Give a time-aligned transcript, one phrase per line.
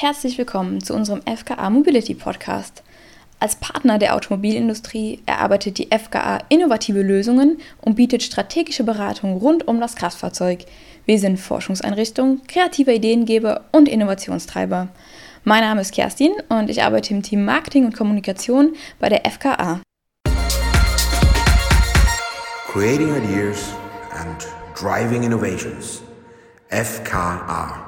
[0.00, 2.84] Herzlich willkommen zu unserem FKA Mobility Podcast.
[3.40, 9.80] Als Partner der Automobilindustrie erarbeitet die FKA innovative Lösungen und bietet strategische Beratung rund um
[9.80, 10.66] das Kraftfahrzeug.
[11.04, 14.86] Wir sind Forschungseinrichtung, kreativer Ideengeber und Innovationstreiber.
[15.42, 19.80] Mein Name ist Kerstin und ich arbeite im Team Marketing und Kommunikation bei der FKA.
[22.68, 23.74] Creating Ideas
[24.12, 24.46] and
[24.78, 26.02] Driving Innovations.
[26.68, 27.87] FKA.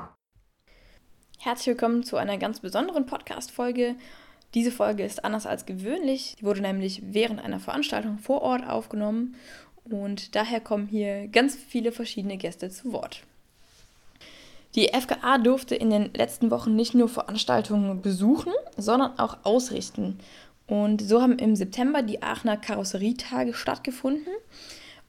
[1.42, 3.94] Herzlich willkommen zu einer ganz besonderen Podcast-Folge.
[4.52, 6.36] Diese Folge ist anders als gewöhnlich.
[6.38, 9.36] Die wurde nämlich während einer Veranstaltung vor Ort aufgenommen
[9.84, 13.22] und daher kommen hier ganz viele verschiedene Gäste zu Wort.
[14.74, 20.18] Die FKA durfte in den letzten Wochen nicht nur Veranstaltungen besuchen, sondern auch ausrichten.
[20.66, 24.34] Und so haben im September die Aachener Karosserietage stattgefunden,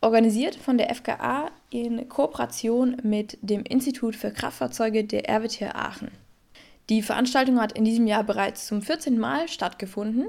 [0.02, 6.12] organisiert von der FKA in Kooperation mit dem Institut für Kraftfahrzeuge der RWTH Aachen.
[6.90, 9.18] Die Veranstaltung hat in diesem Jahr bereits zum 14.
[9.18, 10.26] Mal stattgefunden,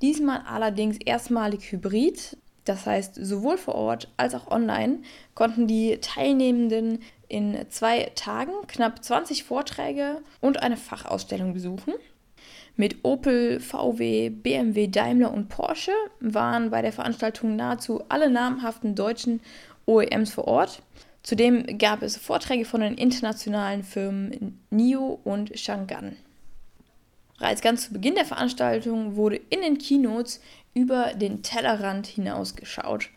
[0.00, 2.38] diesmal allerdings erstmalig hybrid.
[2.64, 5.02] Das heißt, sowohl vor Ort als auch online
[5.34, 11.94] konnten die Teilnehmenden in zwei Tagen knapp 20 Vorträge und eine Fachausstellung besuchen.
[12.76, 19.40] Mit Opel, VW, BMW, Daimler und Porsche waren bei der Veranstaltung nahezu alle namhaften deutschen
[19.86, 20.82] OEMs vor Ort.
[21.22, 26.16] Zudem gab es Vorträge von den internationalen Firmen NIO und Shangan.
[27.38, 30.40] Bereits ganz zu Beginn der Veranstaltung wurde in den Keynotes
[30.74, 33.08] über den Tellerrand hinausgeschaut.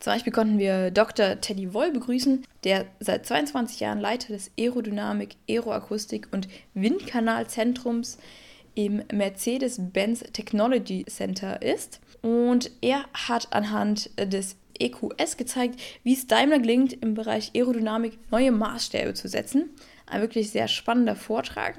[0.00, 1.40] Zum Beispiel konnten wir Dr.
[1.40, 8.18] Teddy Woll begrüßen, der seit 22 Jahren Leiter des Aerodynamik, Aeroakustik und Windkanalzentrums
[8.74, 12.00] im Mercedes-Benz Technology Center ist.
[12.22, 18.52] Und er hat anhand des EQS gezeigt, wie es Daimler gelingt, im Bereich Aerodynamik neue
[18.52, 19.70] Maßstäbe zu setzen.
[20.06, 21.78] Ein wirklich sehr spannender Vortrag.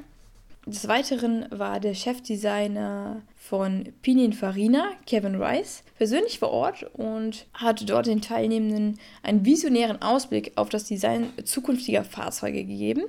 [0.67, 8.05] Des Weiteren war der Chefdesigner von Pininfarina, Kevin Rice, persönlich vor Ort und hat dort
[8.05, 13.05] den Teilnehmenden einen visionären Ausblick auf das Design zukünftiger Fahrzeuge gegeben.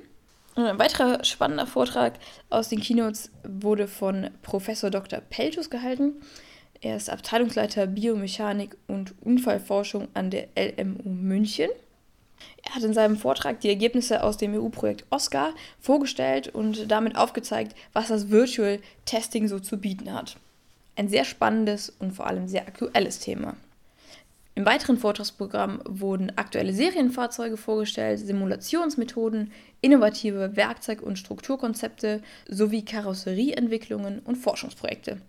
[0.55, 2.19] Ein weiterer spannender Vortrag
[2.51, 5.19] aus den Keynotes wurde von Professor Dr.
[5.19, 6.21] Peltus gehalten.
[6.79, 11.69] Er ist Abteilungsleiter Biomechanik und Unfallforschung an der LMU München.
[12.63, 17.75] Er hat in seinem Vortrag die Ergebnisse aus dem EU-Projekt OSCAR vorgestellt und damit aufgezeigt,
[17.93, 20.37] was das Virtual Testing so zu bieten hat.
[20.95, 23.55] Ein sehr spannendes und vor allem sehr aktuelles Thema.
[24.55, 34.35] Im weiteren Vortragsprogramm wurden aktuelle Serienfahrzeuge vorgestellt, Simulationsmethoden, innovative Werkzeug- und Strukturkonzepte sowie Karosserieentwicklungen und
[34.35, 35.21] Forschungsprojekte.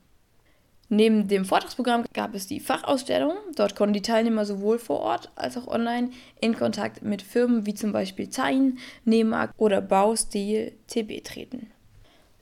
[0.91, 3.33] Neben dem Vortragsprogramm gab es die Fachausstellung.
[3.57, 6.11] Dort konnten die Teilnehmer sowohl vor Ort als auch online
[6.43, 11.71] in Kontakt mit Firmen wie zum Beispiel Zain, Nemark oder Baustil TB treten.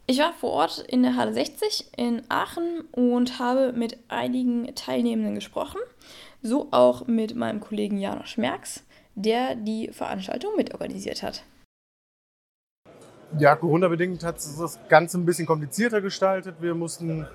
[0.09, 5.37] Ich war vor Ort in der Halle 60 in Aachen und habe mit einigen Teilnehmenden
[5.37, 5.79] gesprochen,
[6.43, 11.45] so auch mit meinem Kollegen Janosch Merks, der die Veranstaltung mitorganisiert hat.
[13.39, 16.57] Ja, Corona-bedingt hat das Ganze ein bisschen komplizierter gestaltet.
[16.61, 17.27] Wir mussten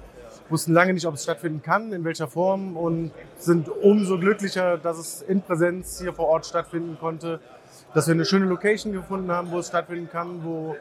[0.50, 4.98] wussten lange nicht, ob es stattfinden kann, in welcher Form und sind umso glücklicher, dass
[4.98, 7.40] es in Präsenz hier vor Ort stattfinden konnte,
[7.94, 10.76] dass wir eine schöne Location gefunden haben, wo es stattfinden kann, wo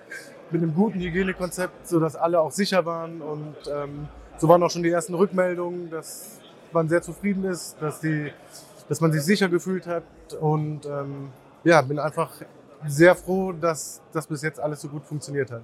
[0.50, 4.08] mit einem guten Hygienekonzept, sodass alle auch sicher waren und ähm,
[4.38, 6.40] so waren auch schon die ersten Rückmeldungen, dass
[6.72, 8.32] man sehr zufrieden ist, dass, die,
[8.88, 10.04] dass man sich sicher gefühlt hat
[10.40, 11.30] und ähm,
[11.64, 12.30] ja, bin einfach
[12.86, 15.62] sehr froh, dass das bis jetzt alles so gut funktioniert hat.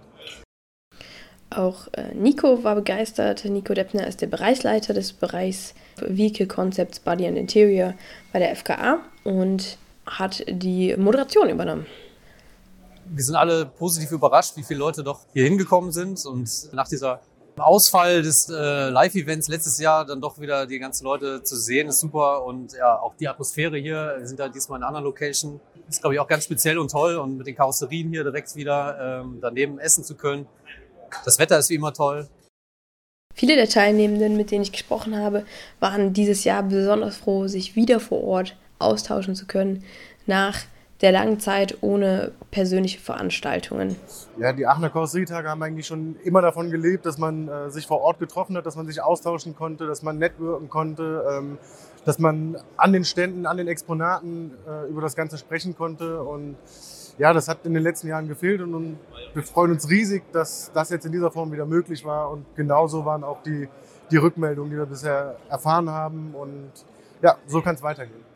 [1.50, 3.44] Auch äh, Nico war begeistert.
[3.44, 7.94] Nico Deppner ist der Bereichsleiter des Bereichs Vehicle Concepts Body and Interior
[8.32, 9.76] bei der FKA und
[10.06, 11.86] hat die Moderation übernommen.
[13.04, 17.20] Wir sind alle positiv überrascht, wie viele Leute doch hier hingekommen sind und nach dieser
[17.56, 22.00] Ausfall des äh, Live-Events letztes Jahr dann doch wieder die ganzen Leute zu sehen, ist
[22.00, 22.44] super.
[22.44, 26.00] Und ja, auch die Atmosphäre hier, wir sind da diesmal in einer anderen Location, ist
[26.00, 27.16] glaube ich auch ganz speziell und toll.
[27.16, 30.46] Und mit den Karosserien hier direkt wieder ähm, daneben essen zu können,
[31.24, 32.28] das Wetter ist wie immer toll.
[33.34, 35.44] Viele der Teilnehmenden, mit denen ich gesprochen habe,
[35.80, 39.84] waren dieses Jahr besonders froh, sich wieder vor Ort austauschen zu können.
[40.26, 40.58] Nach
[41.02, 43.96] der langen Zeit ohne persönliche Veranstaltungen.
[44.38, 48.00] Ja, die Aachener Karosserietage haben eigentlich schon immer davon gelebt, dass man äh, sich vor
[48.00, 51.58] Ort getroffen hat, dass man sich austauschen konnte, dass man networken konnte, ähm,
[52.04, 56.56] dass man an den Ständen, an den Exponaten äh, über das Ganze sprechen konnte und
[57.18, 58.98] ja, das hat in den letzten Jahren gefehlt und, und
[59.34, 63.04] wir freuen uns riesig, dass das jetzt in dieser Form wieder möglich war und genauso
[63.04, 63.68] waren auch die,
[64.10, 66.70] die Rückmeldungen, die wir bisher erfahren haben und
[67.20, 68.31] ja, so kann es weitergehen.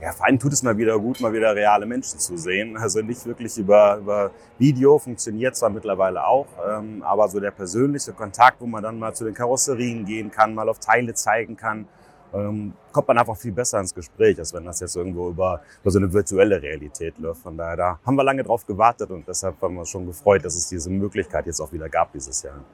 [0.00, 2.76] Ja, vor allem tut es mal wieder gut, mal wieder reale Menschen zu sehen.
[2.76, 8.12] Also nicht wirklich über, über Video, funktioniert zwar mittlerweile auch, ähm, aber so der persönliche
[8.12, 11.88] Kontakt, wo man dann mal zu den Karosserien gehen kann, mal auf Teile zeigen kann,
[12.32, 15.90] ähm, kommt man einfach viel besser ins Gespräch, als wenn das jetzt irgendwo über, über
[15.90, 17.42] so eine virtuelle Realität läuft.
[17.42, 20.44] Von daher, da haben wir lange drauf gewartet und deshalb haben wir uns schon gefreut,
[20.44, 22.64] dass es diese Möglichkeit jetzt auch wieder gab dieses Jahr.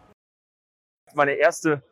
[1.14, 1.82] Meine erste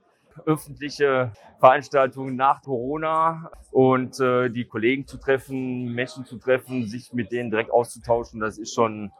[0.46, 7.32] öffentliche Veranstaltung nach Corona und äh, die Kollegen zu treffen, Menschen zu treffen, sich mit
[7.32, 9.12] denen direkt auszutauschen, das ist schon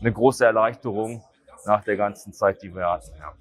[0.00, 1.22] eine große Erleichterung
[1.64, 3.12] nach der ganzen Zeit, die wir hatten.
[3.18, 3.32] Ja.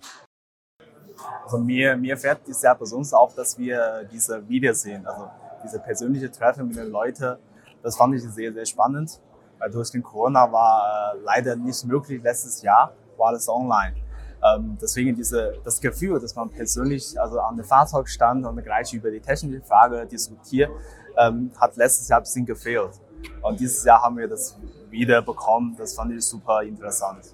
[1.44, 5.30] Also mir, mir fährt es sehr besonders auch, dass wir diese Wiedersehen, also
[5.64, 7.38] diese persönliche Treffen mit den Leuten,
[7.84, 9.22] das fand ich sehr, sehr spannend.
[9.60, 13.96] Weil durch den Corona war äh, leider nicht möglich letztes Jahr, war alles online.
[14.44, 18.94] Ähm, deswegen diese, das Gefühl, dass man persönlich also an der Fahrzeug stand und gleich
[18.94, 20.72] über die technische Frage diskutiert,
[21.18, 22.92] ähm, hat letztes Jahr ein bisschen gefehlt.
[23.42, 24.58] Und dieses Jahr haben wir das
[24.90, 25.76] wieder bekommen.
[25.78, 27.34] Das fand ich super interessant.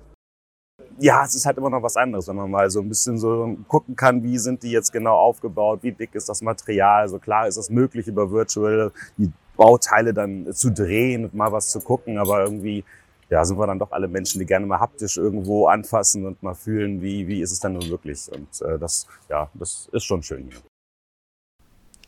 [0.99, 3.57] Ja, es ist halt immer noch was anderes, wenn man mal so ein bisschen so
[3.67, 7.07] gucken kann, wie sind die jetzt genau aufgebaut, wie dick ist das Material.
[7.07, 11.51] So also klar ist es möglich, über Virtual die Bauteile dann zu drehen und mal
[11.51, 12.83] was zu gucken, aber irgendwie
[13.31, 16.53] ja, sind wir dann doch alle Menschen, die gerne mal haptisch irgendwo anfassen und mal
[16.53, 18.29] fühlen, wie, wie ist es dann nun wirklich.
[18.29, 20.59] Und äh, das, ja, das ist schon schön hier.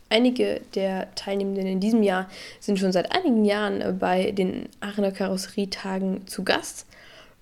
[0.09, 2.27] Einige der Teilnehmenden in diesem Jahr
[2.59, 6.85] sind schon seit einigen Jahren bei den Aachener Karosserietagen zu Gast.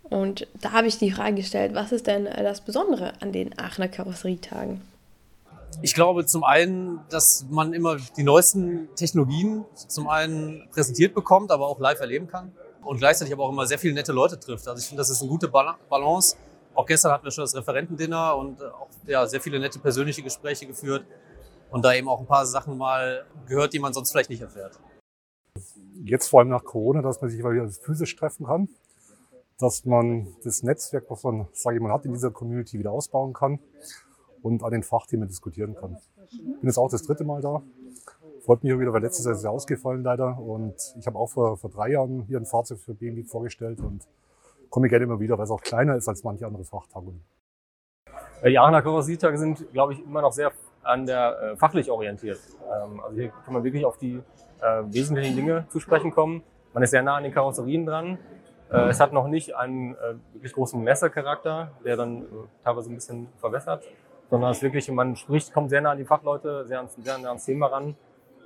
[0.03, 3.87] Und da habe ich die Frage gestellt, was ist denn das Besondere an den Aachener
[3.87, 4.79] Karosserietagen?
[5.81, 11.67] Ich glaube zum einen, dass man immer die neuesten Technologien zum einen präsentiert bekommt, aber
[11.67, 12.51] auch live erleben kann
[12.83, 14.67] und gleichzeitig aber auch immer sehr viele nette Leute trifft.
[14.67, 16.35] Also ich finde, das ist eine gute Balance.
[16.73, 20.65] Auch gestern hatten wir schon das Referentendinner und auch ja, sehr viele nette persönliche Gespräche
[20.65, 21.05] geführt
[21.69, 24.79] und da eben auch ein paar Sachen mal gehört, die man sonst vielleicht nicht erfährt.
[26.03, 28.69] Jetzt vor allem nach Corona, dass man sich wieder physisch treffen kann,
[29.59, 33.33] dass man das Netzwerk, was man, sage ich mal, hat in dieser Community wieder ausbauen
[33.33, 33.59] kann
[34.41, 35.97] und an den Fachthemen diskutieren kann.
[36.31, 37.61] Ich bin jetzt auch das dritte Mal da
[38.45, 40.39] Freut mich auch wieder, weil letztes Jahr ist es ausgefallen leider.
[40.39, 44.07] Und ich habe auch vor, vor drei Jahren hier ein Fahrzeug für BMW vorgestellt und
[44.69, 47.21] komme gerne immer wieder, weil es auch kleiner ist als manche andere Fachtagungen.
[48.41, 50.51] Äh, die Aachener Karosserietage sind, glaube ich, immer noch sehr
[50.81, 52.39] an der äh, fachlich orientiert.
[52.63, 54.15] Ähm, also hier kann man wirklich auf die
[54.61, 56.41] äh, wesentlichen Dinge zu sprechen kommen.
[56.73, 58.17] Man ist sehr nah an den Karosserien dran.
[58.71, 62.25] Äh, es hat noch nicht einen äh, wirklich großen Messercharakter, der dann äh,
[62.63, 63.83] teilweise ein bisschen verwässert,
[64.31, 67.45] sondern es wirklich, man spricht, kommt sehr nah an die Fachleute, sehr, sehr nah ans
[67.45, 67.95] Thema ran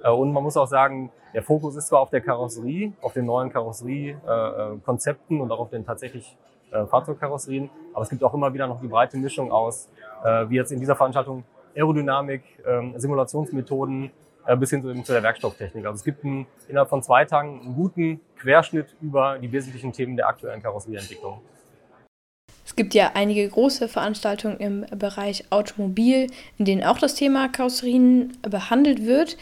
[0.09, 3.51] und man muss auch sagen, der Fokus ist zwar auf der Karosserie, auf den neuen
[3.51, 6.37] Karosseriekonzepten und auch auf den tatsächlich
[6.71, 9.89] äh, Fahrzeugkarosserien, aber es gibt auch immer wieder noch die breite Mischung aus,
[10.23, 11.43] äh, wie jetzt in dieser Veranstaltung,
[11.75, 14.11] Aerodynamik, ähm, Simulationsmethoden
[14.59, 15.87] bis hin zu, der Werkstofftechnik.
[15.87, 20.15] Also es gibt einen, innerhalb von zwei Tagen einen guten Querschnitt über die wesentlichen Themen
[20.15, 21.41] der aktuellen Karosserieentwicklung.
[22.63, 26.27] Es gibt ja einige große Veranstaltungen im Bereich Automobil,
[26.57, 29.35] in denen auch das Thema Karosserien behandelt wird.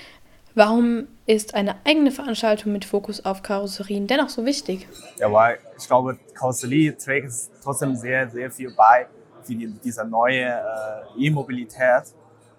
[0.56, 4.88] Warum ist eine eigene Veranstaltung mit Fokus auf Karosserien dennoch so wichtig?
[5.18, 7.32] Ja, weil ich glaube, Karosserie trägt
[7.64, 9.08] trotzdem sehr, sehr viel bei
[9.42, 12.04] für die, diese neue äh, E-Mobilität.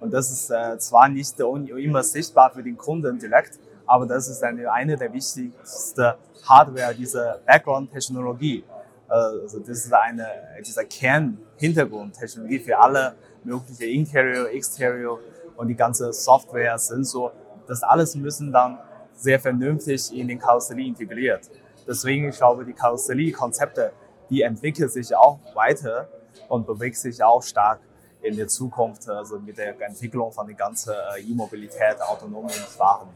[0.01, 4.43] Und das ist äh, zwar nicht immer sichtbar für den Kunden direkt, aber das ist
[4.43, 8.65] eine, eine der wichtigsten Hardware dieser Background-Technologie.
[9.09, 10.27] Äh, also das ist eine,
[10.67, 13.15] dieser Kern-Hintergrund-Technologie für alle
[13.45, 15.21] möglichen Interior, Exterior
[15.57, 17.33] und die ganze Software, Sensor
[17.67, 18.79] das alles müssen dann
[19.15, 21.51] sehr vernünftig in den Karosserie integriert.
[21.87, 23.93] Deswegen, ich glaube, die Karosserie-Konzepte,
[24.31, 26.09] die entwickeln sich auch weiter
[26.49, 27.81] und bewegen sich auch stark
[28.23, 33.09] in der Zukunft, also mit der Entwicklung von der ganzen äh, E-Mobilität, autonomen Fahren.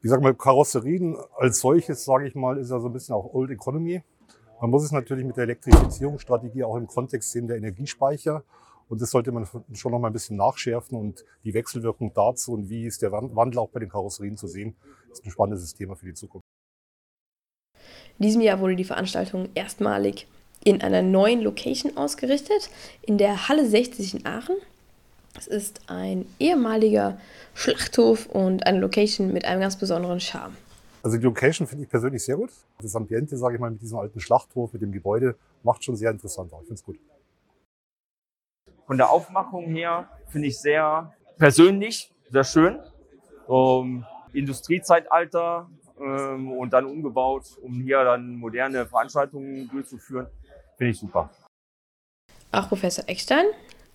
[0.00, 3.34] Ich sage mal, Karosserien als solches, sage ich mal, ist ja so ein bisschen auch
[3.34, 4.02] Old Economy.
[4.60, 8.44] Man muss es natürlich mit der Elektrifizierungsstrategie auch im Kontext sehen der Energiespeicher
[8.88, 12.68] und das sollte man schon noch mal ein bisschen nachschärfen und die Wechselwirkung dazu und
[12.68, 14.76] wie ist der Wandel auch bei den Karosserien zu sehen,
[15.10, 16.44] ist ein spannendes Thema für die Zukunft.
[18.18, 20.26] In diesem Jahr wurde die Veranstaltung erstmalig
[20.64, 22.70] in einer neuen Location ausgerichtet,
[23.02, 24.56] in der Halle 60 in Aachen.
[25.38, 27.20] Es ist ein ehemaliger
[27.54, 30.56] Schlachthof und eine Location mit einem ganz besonderen Charme.
[31.02, 32.50] Also die Location finde ich persönlich sehr gut.
[32.80, 36.10] Das Ambiente, sage ich mal, mit diesem alten Schlachthof, mit dem Gebäude, macht schon sehr
[36.10, 36.50] interessant.
[36.52, 36.98] Ich finde es gut.
[38.86, 42.78] Von der Aufmachung her finde ich sehr persönlich, sehr schön.
[43.46, 45.68] Um, Industriezeitalter
[46.00, 50.26] ähm, und dann umgebaut, um hier dann moderne Veranstaltungen durchzuführen,
[50.76, 51.30] finde ich super.
[52.52, 53.46] Auch Professor Eckstein,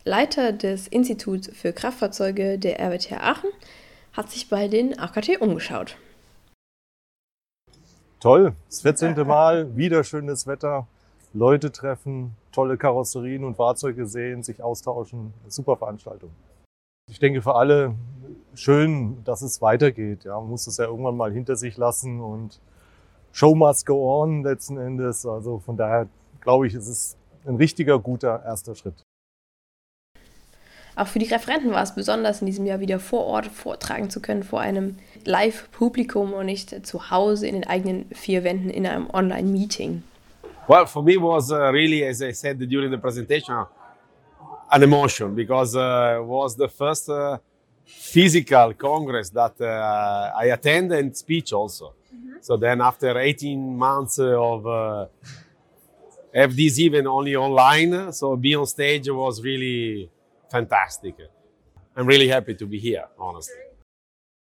[0.04, 3.50] Leiter des Instituts für Kraftfahrzeuge der RWTH Aachen,
[4.14, 5.98] hat sich bei den AKT umgeschaut.
[8.20, 9.16] Toll, das 14.
[9.26, 10.88] Mal, wieder schönes Wetter,
[11.34, 15.34] Leute treffen, tolle Karosserien und Fahrzeuge sehen, sich austauschen.
[15.48, 16.32] Super Veranstaltung.
[17.10, 17.96] Ich denke für alle
[18.54, 20.24] schön, dass es weitergeht.
[20.24, 22.62] Ja, man muss es ja irgendwann mal hinter sich lassen und
[23.32, 25.26] Show must go on letzten Endes.
[25.26, 26.08] Also von daher
[26.42, 29.04] glaube ich, es ist ein richtiger guter erster Schritt.
[30.96, 34.22] Auch für die Referenten war es besonders, in diesem Jahr wieder vor Ort vortragen zu
[34.22, 39.10] können, vor einem Live-Publikum und nicht zu Hause in den eigenen vier Wänden in einem
[39.10, 40.04] Online-Meeting.
[40.68, 43.66] Well, for me was uh, really, as I said during the presentation,
[44.72, 47.38] an emotion because uh, it was the first uh,
[47.84, 51.94] physical congress that uh, I attended and speech also.
[52.14, 52.38] Mm-hmm.
[52.42, 55.08] So then after 18 months of uh,
[56.34, 60.10] have this even only online, so be on stage was really
[60.50, 61.16] fantastic.
[61.96, 63.71] I'm really happy to be here, honestly.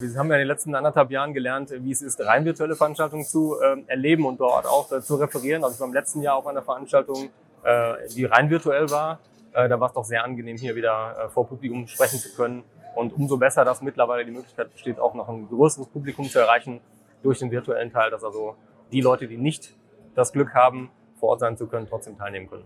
[0.01, 3.25] Wir haben ja in den letzten anderthalb Jahren gelernt, wie es ist, rein virtuelle Veranstaltungen
[3.25, 5.63] zu äh, erleben und dort auch äh, zu referieren.
[5.63, 7.31] Also ich war im letzten Jahr auf einer Veranstaltung,
[7.63, 9.21] äh, die rein virtuell war.
[9.53, 12.65] Äh, da war es doch sehr angenehm, hier wieder äh, vor Publikum sprechen zu können.
[12.97, 16.81] Und umso besser, dass mittlerweile die Möglichkeit besteht, auch noch ein größeres Publikum zu erreichen
[17.23, 18.57] durch den virtuellen Teil, dass also
[18.91, 19.77] die Leute, die nicht
[20.17, 22.65] das Glück haben, vor Ort sein zu können, trotzdem teilnehmen können.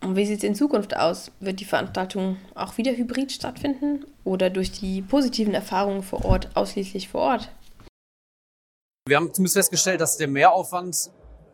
[0.00, 1.32] Und wie sieht es in Zukunft aus?
[1.40, 7.08] Wird die Veranstaltung auch wieder hybrid stattfinden oder durch die positiven Erfahrungen vor Ort ausschließlich
[7.08, 7.48] vor Ort?
[9.08, 11.10] Wir haben zumindest festgestellt, dass der Mehraufwand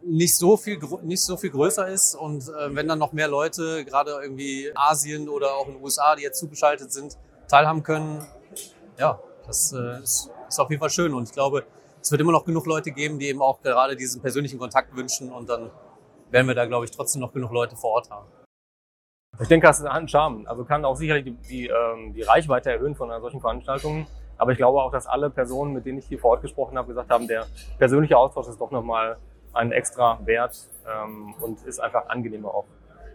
[0.07, 2.15] nicht so viel, nicht so viel größer ist.
[2.15, 6.15] Und äh, wenn dann noch mehr Leute, gerade irgendwie Asien oder auch in den USA,
[6.17, 7.17] die jetzt zugeschaltet sind,
[7.49, 8.27] teilhaben können,
[8.99, 11.15] ja, das äh, ist, ist auf jeden Fall schön.
[11.15, 11.65] Und ich glaube,
[12.03, 15.33] es wird immer noch genug Leute geben, die eben auch gerade diesen persönlichen Kontakt wünschen.
[15.33, 15.71] Und dann
[16.35, 18.27] werden wir da, glaube ich, trotzdem noch genug Leute vor Ort haben.
[19.41, 20.47] Ich denke, das ist ein Charme.
[20.47, 24.07] Also kann auch sicherlich die, die, ähm, die Reichweite erhöhen von einer solchen Veranstaltung.
[24.37, 26.89] Aber ich glaube auch, dass alle Personen, mit denen ich hier vor Ort gesprochen habe,
[26.89, 27.47] gesagt haben, der
[27.79, 29.17] persönliche Austausch ist doch nochmal
[29.53, 32.67] ein extra Wert ähm, und ist einfach angenehmer auch,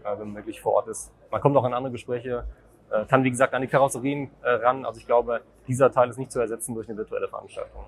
[0.03, 1.11] äh, wenn man wirklich vor Ort ist.
[1.29, 2.45] Man kommt auch an andere Gespräche,
[2.89, 4.85] äh, kann wie gesagt an die Karosserien äh, ran.
[4.85, 7.83] Also ich glaube, dieser Teil ist nicht zu ersetzen durch eine virtuelle Veranstaltung.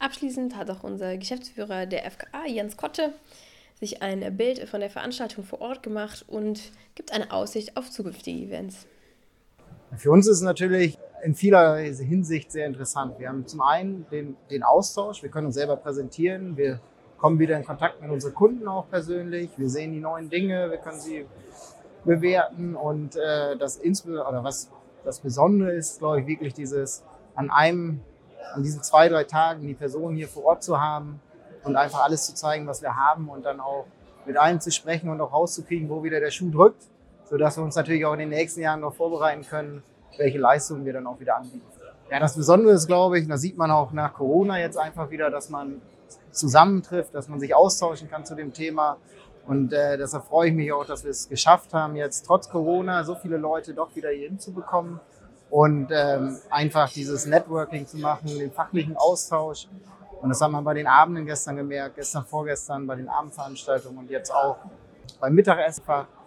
[0.00, 3.12] Abschließend hat auch unser Geschäftsführer der FKA, Jens Kotte,
[3.82, 8.46] sich ein Bild von der Veranstaltung vor Ort gemacht und gibt eine Aussicht auf zukünftige
[8.46, 8.86] Events.
[9.96, 13.18] Für uns ist es natürlich in vieler Hinsicht sehr interessant.
[13.18, 16.80] Wir haben zum einen den, den Austausch, wir können uns selber präsentieren, wir
[17.18, 19.50] kommen wieder in Kontakt mit unseren Kunden auch persönlich.
[19.56, 21.26] Wir sehen die neuen Dinge, wir können sie
[22.04, 24.70] bewerten und äh, das oder was
[25.04, 28.00] das Besondere ist, glaube ich, wirklich dieses an einem,
[28.54, 31.20] an diesen zwei, drei Tagen die Person hier vor Ort zu haben
[31.64, 33.86] und einfach alles zu zeigen, was wir haben und dann auch
[34.26, 36.82] mit allen zu sprechen und auch rauszukriegen, wo wieder der Schuh drückt,
[37.28, 39.82] sodass wir uns natürlich auch in den nächsten Jahren noch vorbereiten können,
[40.18, 41.62] welche Leistungen wir dann auch wieder anbieten.
[42.10, 45.30] Ja, das Besondere ist, glaube ich, da sieht man auch nach Corona jetzt einfach wieder,
[45.30, 45.80] dass man
[46.30, 48.98] zusammentrifft, dass man sich austauschen kann zu dem Thema.
[49.46, 53.02] Und äh, deshalb freue ich mich auch, dass wir es geschafft haben, jetzt trotz Corona
[53.02, 55.00] so viele Leute doch wieder hier hinzubekommen
[55.50, 59.68] und ähm, einfach dieses Networking zu machen, den fachlichen Austausch.
[60.22, 64.08] Und das haben wir bei den Abenden gestern gemerkt, gestern, vorgestern, bei den Abendveranstaltungen und
[64.08, 64.56] jetzt auch
[65.20, 65.82] beim Mittagessen,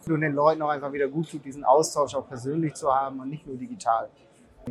[0.07, 3.29] und den Leuten auch einfach wieder gut tut, diesen Austausch auch persönlich zu haben und
[3.29, 4.09] nicht nur digital.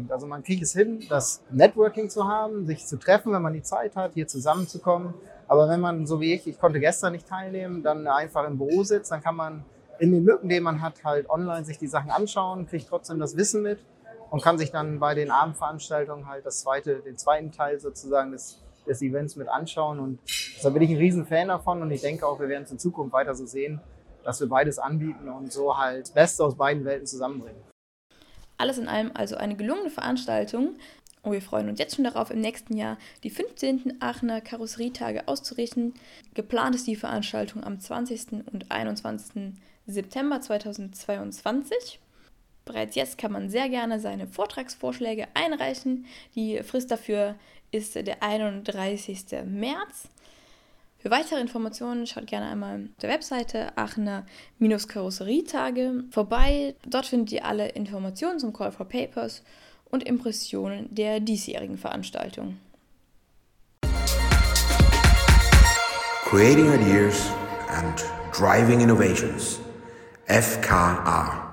[0.08, 3.62] Also man kriegt es hin, das Networking zu haben, sich zu treffen, wenn man die
[3.62, 5.14] Zeit hat, hier zusammenzukommen.
[5.48, 8.84] Aber wenn man, so wie ich, ich konnte gestern nicht teilnehmen, dann einfach im Büro
[8.84, 9.64] sitzt, dann kann man
[9.98, 13.36] in den Lücken, die man hat, halt online sich die Sachen anschauen, kriegt trotzdem das
[13.36, 13.84] Wissen mit
[14.30, 18.60] und kann sich dann bei den Abendveranstaltungen halt das zweite, den zweiten Teil sozusagen des,
[18.86, 19.98] des Events mit anschauen.
[19.98, 20.18] Und
[20.62, 22.78] da bin ich ein riesen Fan davon und ich denke auch, wir werden es in
[22.78, 23.80] Zukunft weiter so sehen,
[24.24, 27.60] dass wir beides anbieten und so halt Beste aus beiden Welten zusammenbringen.
[28.56, 30.76] Alles in allem also eine gelungene Veranstaltung.
[31.22, 33.96] Und wir freuen uns jetzt schon darauf, im nächsten Jahr die 15.
[34.00, 35.94] Aachener Karosserietage auszurichten.
[36.34, 38.44] Geplant ist die Veranstaltung am 20.
[38.52, 39.54] und 21.
[39.86, 42.00] September 2022.
[42.64, 46.06] Bereits jetzt kann man sehr gerne seine Vortragsvorschläge einreichen.
[46.34, 47.34] Die Frist dafür
[47.70, 49.26] ist der 31.
[49.44, 50.08] März.
[50.98, 56.74] Für weitere Informationen schaut gerne einmal auf der Webseite Aachener-Karosserietage vorbei.
[56.86, 59.42] Dort findet ihr alle Informationen zum Call for Papers
[59.90, 62.56] und Impressionen der diesjährigen Veranstaltung.
[66.24, 67.30] Creating Ideas
[67.68, 68.02] and
[68.32, 69.60] Driving Innovations.
[70.26, 71.43] FKA.